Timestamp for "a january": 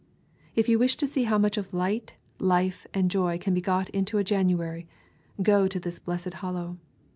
4.17-4.87